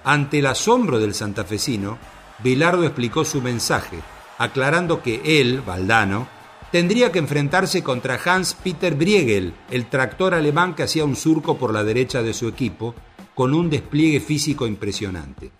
Ante 0.05 0.37
el 0.37 0.45
asombro 0.45 0.99
del 0.99 1.15
santafesino, 1.15 1.97
Vilardo 2.43 2.83
explicó 2.83 3.25
su 3.25 3.41
mensaje, 3.41 3.97
aclarando 4.37 5.01
que 5.01 5.41
él, 5.41 5.61
Valdano, 5.65 6.27
tendría 6.71 7.11
que 7.11 7.17
enfrentarse 7.17 7.81
contra 7.81 8.19
Hans 8.23 8.53
Peter 8.53 8.93
Briegel, 8.93 9.55
el 9.71 9.87
tractor 9.87 10.35
alemán 10.35 10.75
que 10.75 10.83
hacía 10.83 11.05
un 11.05 11.15
surco 11.15 11.57
por 11.57 11.73
la 11.73 11.83
derecha 11.83 12.21
de 12.21 12.35
su 12.35 12.47
equipo, 12.47 12.93
con 13.33 13.55
un 13.55 13.71
despliegue 13.71 14.19
físico 14.19 14.67
impresionante. 14.67 15.51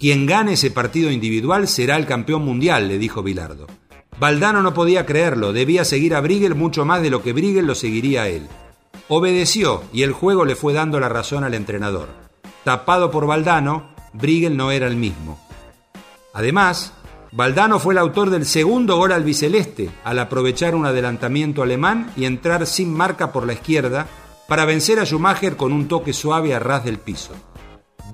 Quien 0.00 0.26
gane 0.26 0.54
ese 0.54 0.72
partido 0.72 1.12
individual 1.12 1.68
será 1.68 1.96
el 1.96 2.06
campeón 2.06 2.44
mundial, 2.44 2.88
le 2.88 2.98
dijo 2.98 3.22
Bilardo. 3.22 3.68
Valdano 4.18 4.62
no 4.62 4.74
podía 4.74 5.06
creerlo, 5.06 5.52
debía 5.52 5.84
seguir 5.84 6.16
a 6.16 6.20
Brigel 6.20 6.56
mucho 6.56 6.84
más 6.84 7.02
de 7.02 7.10
lo 7.10 7.22
que 7.22 7.32
Brigel 7.32 7.66
lo 7.66 7.76
seguiría 7.76 8.22
a 8.22 8.28
él. 8.28 8.48
Obedeció 9.06 9.84
y 9.92 10.02
el 10.02 10.12
juego 10.12 10.44
le 10.44 10.56
fue 10.56 10.72
dando 10.72 10.98
la 10.98 11.08
razón 11.08 11.44
al 11.44 11.54
entrenador. 11.54 12.23
Tapado 12.64 13.10
por 13.10 13.26
Valdano, 13.26 13.90
Brigel 14.14 14.56
no 14.56 14.70
era 14.70 14.86
el 14.86 14.96
mismo. 14.96 15.38
Además, 16.32 16.92
Valdano 17.30 17.78
fue 17.78 17.94
el 17.94 17.98
autor 17.98 18.30
del 18.30 18.46
segundo 18.46 18.96
gol 18.96 19.12
al 19.12 19.22
biceleste, 19.22 19.90
al 20.02 20.18
aprovechar 20.18 20.74
un 20.74 20.86
adelantamiento 20.86 21.62
alemán 21.62 22.12
y 22.16 22.24
entrar 22.24 22.66
sin 22.66 22.94
marca 22.94 23.32
por 23.32 23.46
la 23.46 23.52
izquierda 23.52 24.06
para 24.48 24.64
vencer 24.64 24.98
a 24.98 25.04
Schumacher 25.04 25.56
con 25.56 25.72
un 25.72 25.88
toque 25.88 26.12
suave 26.12 26.54
a 26.54 26.58
ras 26.58 26.84
del 26.84 26.98
piso. 26.98 27.32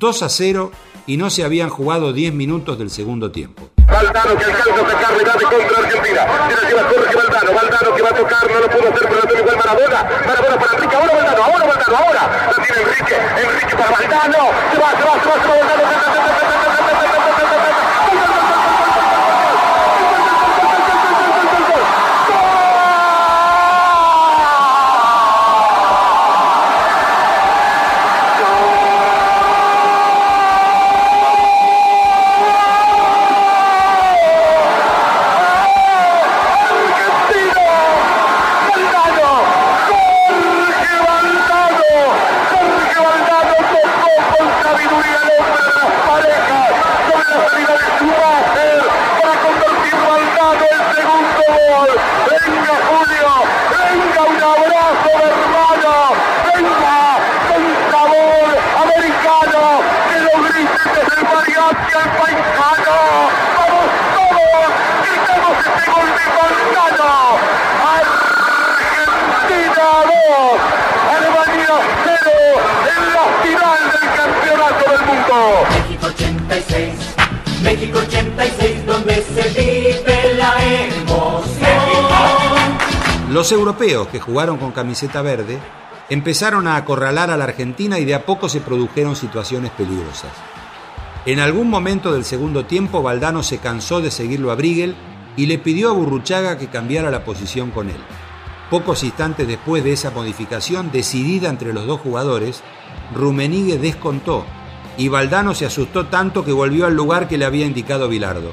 2 0.01 0.23
a 0.23 0.29
0 0.31 0.73
y 1.07 1.19
no 1.19 1.29
se 1.29 1.45
habían 1.45 1.69
jugado 1.69 2.15
10 2.15 2.33
minutos 2.33 2.79
del 2.79 2.91
segundo 2.91 3.31
tiempo. 3.31 3.69
Valdano 3.87 4.35
que 4.39 4.45
alcanza 4.45 4.81
a 4.81 4.91
sacar 4.91 5.13
de 5.13 5.45
contra 5.45 5.79
Argentina. 5.79 6.27
Tiene 6.49 6.69
que 6.69 6.75
va 6.75 6.83
Jorge 6.89 7.17
Valdano. 7.17 7.53
Valdano 7.53 7.95
que 7.95 8.03
va 8.03 8.09
a 8.09 8.15
tocar, 8.15 8.51
no 8.51 8.61
lo 8.61 8.71
pudo 8.71 8.89
hacer, 8.89 9.09
pero 9.09 9.15
lo 9.17 9.27
tiene 9.29 9.43
igual 9.43 9.57
Maradona. 9.59 10.11
Maradona 10.27 10.57
para 10.59 10.73
Enrique. 10.73 10.97
Ahora 10.97 11.13
Valdano, 11.13 11.45
ahora 11.45 11.67
Valdano, 11.67 11.97
ahora. 11.99 12.23
La 12.49 12.65
tiene 12.65 12.81
Enrique. 12.81 13.17
Enrique 13.45 13.77
para 13.77 13.91
Valdano. 13.91 14.41
Se 14.73 14.81
va, 14.81 14.91
se 14.97 15.05
va, 15.05 15.15
se 15.21 15.29
va, 15.29 15.37
se 15.37 15.49
va 15.49 15.55
Valdano. 15.69 17.00
Los 83.41 83.53
europeos 83.53 84.07
que 84.09 84.21
jugaron 84.21 84.59
con 84.59 84.71
camiseta 84.71 85.23
verde 85.23 85.59
empezaron 86.11 86.69
a 86.69 86.77
acorralar 86.77 87.31
a 87.31 87.39
la 87.39 87.45
Argentina 87.45 87.99
y 87.99 88.05
de 88.05 88.15
a 88.15 88.27
poco 88.27 88.51
se 88.51 88.61
produjeron 88.61 89.17
situaciones 89.17 89.71
peligrosas. 89.71 90.31
En 91.25 91.41
algún 91.41 91.71
momento 91.71 92.13
del 92.13 92.27
segundo 92.27 92.67
tiempo, 92.67 93.03
Valdano 93.03 93.43
se 93.43 93.57
cansó 93.57 94.03
de 94.03 94.11
seguirlo 94.11 94.51
a 94.51 94.57
Brigel 94.57 94.95
y 95.39 95.47
le 95.47 95.57
pidió 95.57 95.89
a 95.89 95.95
Burruchaga 95.95 96.59
que 96.59 96.67
cambiara 96.67 97.11
la 97.11 97.25
posición 97.25 97.71
con 97.71 97.89
él. 97.89 97.97
Pocos 98.69 99.05
instantes 99.05 99.49
después 99.49 99.83
de 99.85 99.95
esa 99.95 100.11
modificación 100.11 100.93
decidida 100.93 101.49
entre 101.49 101.73
los 101.73 101.87
dos 101.87 102.03
jugadores, 102.03 102.63
Rumenigue 103.15 103.79
descontó 103.79 104.45
y 104.99 105.09
Valdano 105.09 105.55
se 105.55 105.65
asustó 105.65 106.09
tanto 106.09 106.45
que 106.45 106.53
volvió 106.53 106.85
al 106.85 106.95
lugar 106.95 107.27
que 107.27 107.39
le 107.39 107.47
había 107.47 107.65
indicado 107.65 108.07
Bilardo. 108.07 108.53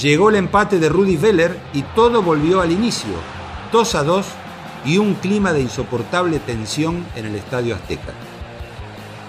Llegó 0.00 0.30
el 0.30 0.34
empate 0.34 0.80
de 0.80 0.88
Rudy 0.88 1.16
Veller 1.16 1.56
y 1.72 1.82
todo 1.94 2.20
volvió 2.20 2.62
al 2.62 2.72
inicio, 2.72 3.12
2 3.72 3.94
a 3.94 4.04
2 4.04 4.26
y 4.84 4.98
un 4.98 5.14
clima 5.14 5.52
de 5.54 5.62
insoportable 5.62 6.38
tensión 6.40 7.06
en 7.16 7.26
el 7.26 7.34
Estadio 7.34 7.74
Azteca. 7.74 8.12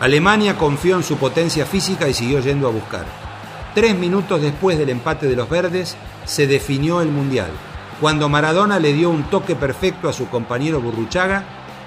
Alemania 0.01 0.58
confió 0.58 0.97
en 0.97 1.03
su 1.03 1.15
potencia 1.15 1.65
física 1.65 2.10
y 2.10 2.13
siguió 2.13 2.41
yendo 2.41 2.67
a 2.67 2.71
buscar. 2.71 3.06
Tres 3.73 3.95
minutos 3.95 4.41
después 4.41 4.77
del 4.77 4.89
empate 4.89 5.27
de 5.27 5.38
los 5.38 5.49
verdes, 5.49 5.95
se 6.25 6.45
definió 6.45 7.01
el 7.01 7.10
Mundial, 7.10 7.51
cuando 8.01 8.27
Maradona 8.27 8.79
le 8.79 8.91
dio 8.91 9.10
un 9.10 9.23
toque 9.23 9.56
perfecto 9.56 10.10
a 10.10 10.13
su 10.13 10.27
compañero 10.27 10.82
Burruchaga 10.82 11.45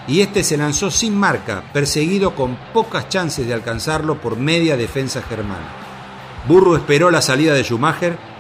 y 0.09 0.23
este 0.23 0.42
se 0.42 0.57
lanzó 0.57 0.90
sin 0.90 1.14
marca, 1.14 1.62
perseguido 1.73 2.35
con 2.35 2.57
pocas 2.73 3.09
chances 3.11 3.47
de 3.47 3.53
alcanzarlo 3.53 4.19
por 4.19 4.37
media 4.37 4.79
defensa 4.79 5.21
germana. 5.21 5.69
Burro 6.49 6.77
esperó 6.77 7.11
la 7.11 7.21
salida 7.21 7.53
de 7.53 7.64
Schumacher 7.64 8.16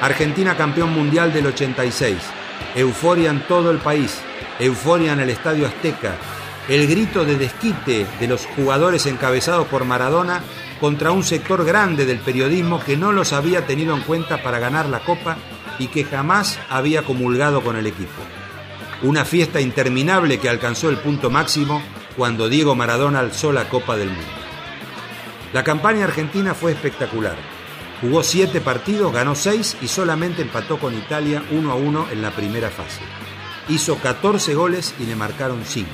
Argentina 0.00 0.56
campeón 0.56 0.92
mundial 0.92 1.32
del 1.32 1.46
86. 1.46 2.16
Euforia 2.76 3.30
en 3.30 3.40
todo 3.48 3.72
el 3.72 3.78
país. 3.78 4.20
Euforia 4.60 5.14
en 5.14 5.20
el 5.20 5.30
Estadio 5.30 5.66
Azteca. 5.66 6.14
El 6.68 6.86
grito 6.86 7.24
de 7.24 7.36
desquite 7.36 8.06
de 8.20 8.28
los 8.28 8.46
jugadores 8.46 9.04
encabezados 9.06 9.66
por 9.66 9.84
Maradona 9.84 10.42
contra 10.80 11.10
un 11.10 11.24
sector 11.24 11.64
grande 11.64 12.06
del 12.06 12.18
periodismo 12.18 12.78
que 12.78 12.96
no 12.96 13.10
los 13.10 13.32
había 13.32 13.66
tenido 13.66 13.96
en 13.96 14.02
cuenta 14.02 14.42
para 14.44 14.60
ganar 14.60 14.88
la 14.88 15.00
Copa 15.00 15.36
y 15.80 15.88
que 15.88 16.04
jamás 16.04 16.60
había 16.70 17.02
comulgado 17.02 17.62
con 17.62 17.76
el 17.76 17.86
equipo. 17.86 18.22
Una 19.02 19.24
fiesta 19.24 19.60
interminable 19.60 20.38
que 20.38 20.48
alcanzó 20.48 20.88
el 20.88 20.98
punto 20.98 21.30
máximo 21.30 21.82
cuando 22.16 22.48
Diego 22.48 22.76
Maradona 22.76 23.20
alzó 23.20 23.52
la 23.52 23.68
Copa 23.68 23.96
del 23.96 24.08
Mundo. 24.08 24.24
La 25.52 25.64
campaña 25.64 26.04
argentina 26.04 26.54
fue 26.54 26.72
espectacular. 26.72 27.55
Jugó 28.00 28.22
siete 28.22 28.60
partidos, 28.60 29.12
ganó 29.12 29.34
seis 29.34 29.76
y 29.80 29.88
solamente 29.88 30.42
empató 30.42 30.78
con 30.78 30.96
Italia 30.96 31.42
1 31.50 31.72
a 31.72 31.74
1 31.74 32.08
en 32.12 32.22
la 32.22 32.30
primera 32.30 32.70
fase. 32.70 33.00
Hizo 33.68 33.96
14 33.96 34.54
goles 34.54 34.94
y 35.00 35.04
le 35.04 35.16
marcaron 35.16 35.62
5. 35.64 35.88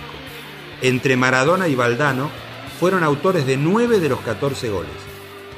Entre 0.83 1.17
Maradona 1.17 1.69
y 1.69 1.77
Valdano 1.77 2.29
fueron 2.81 3.05
autores 3.05 3.47
de 3.47 3.57
9 3.57 4.01
de 4.01 4.09
los 4.09 4.21
14 4.21 4.69
goles. 4.69 4.91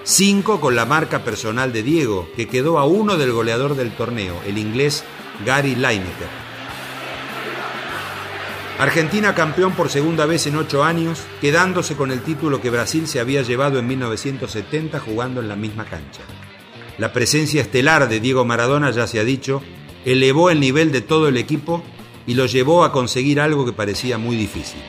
5 0.03 0.61
con 0.61 0.77
la 0.77 0.85
marca 0.85 1.25
personal 1.25 1.73
de 1.73 1.83
Diego, 1.83 2.29
que 2.37 2.47
quedó 2.47 2.79
a 2.79 2.85
uno 2.85 3.17
del 3.17 3.33
goleador 3.33 3.75
del 3.75 3.93
torneo, 3.97 4.39
el 4.47 4.59
inglés 4.59 5.03
Gary 5.47 5.75
Lineker. 5.75 6.44
Argentina 8.79 9.37
campeón 9.37 9.73
por 9.73 9.89
segunda 9.89 10.27
vez 10.27 10.49
en 10.49 10.57
ocho 10.57 10.83
años, 10.83 11.23
quedándose 11.41 11.95
con 11.95 12.11
el 12.11 12.23
título 12.23 12.61
que 12.61 12.71
Brasil 12.71 13.07
se 13.07 13.21
había 13.21 13.43
llevado 13.43 13.79
en 13.79 13.87
1970 13.87 14.99
jugando 14.99 15.41
en 15.41 15.49
la 15.49 15.55
misma 15.55 15.85
cancha. 15.85 16.23
La 16.99 17.13
presencia 17.13 17.63
estelar 17.63 18.09
de 18.09 18.19
Diego 18.19 18.45
Maradona, 18.45 18.91
ya 18.91 19.07
se 19.07 19.21
ha 19.21 19.25
dicho, 19.25 19.63
elevó 20.05 20.51
el 20.51 20.59
nivel 20.59 20.91
de 20.91 21.03
todo 21.03 21.29
el 21.29 21.37
equipo 21.37 21.85
y 22.27 22.35
lo 22.35 22.47
llevó 22.47 22.83
a 22.83 22.91
conseguir 22.91 23.41
algo 23.41 23.65
que 23.65 23.73
parecía 23.73 24.19
muy 24.19 24.37
difícil. 24.37 24.83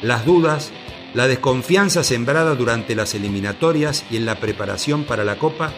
Las 0.00 0.24
dudas, 0.24 0.72
la 1.12 1.28
desconfianza 1.28 2.04
sembrada 2.04 2.54
durante 2.54 2.94
las 2.94 3.14
eliminatorias 3.14 4.06
y 4.10 4.16
en 4.16 4.24
la 4.24 4.40
preparación 4.40 5.04
para 5.04 5.24
la 5.24 5.38
Copa 5.38 5.74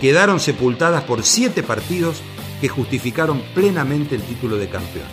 quedaron 0.00 0.40
sepultadas 0.40 1.04
por 1.04 1.22
siete 1.24 1.62
partidos 1.62 2.22
que 2.60 2.68
justificaron 2.68 3.40
plenamente 3.54 4.16
el 4.16 4.22
título 4.22 4.56
de 4.56 4.68
campeón. 4.68 5.06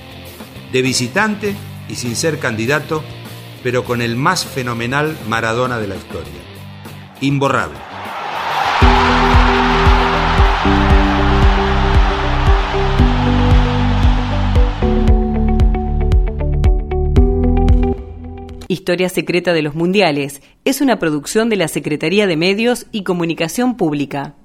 De 0.72 0.82
visitante, 0.82 1.56
y 1.90 1.96
sin 1.96 2.16
ser 2.16 2.40
candidato, 2.40 3.04
pero 3.64 3.84
con 3.84 4.02
el 4.02 4.16
más 4.16 4.46
fenomenal 4.46 5.18
Maradona 5.28 5.80
de 5.80 5.88
la 5.88 5.96
historia. 5.96 6.34
Imborrable. 7.22 7.78
Historia 18.68 19.10
Secreta 19.10 19.54
de 19.54 19.62
los 19.62 19.74
Mundiales 19.74 20.42
es 20.64 20.82
una 20.82 21.00
producción 21.00 21.50
de 21.50 21.56
la 21.56 21.68
Secretaría 21.68 22.28
de 22.28 22.38
Medios 22.38 22.88
y 22.92 23.04
Comunicación 23.04 23.78
Pública. 23.78 24.36